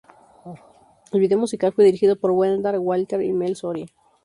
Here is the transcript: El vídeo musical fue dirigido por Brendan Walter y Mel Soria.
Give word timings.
El 1.11 1.19
vídeo 1.19 1.37
musical 1.37 1.73
fue 1.73 1.85
dirigido 1.85 2.15
por 2.15 2.35
Brendan 2.35 2.73
Walter 2.79 3.21
y 3.21 3.33
Mel 3.33 3.55
Soria. 3.55 3.85